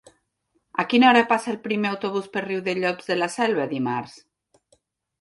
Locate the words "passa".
1.33-1.51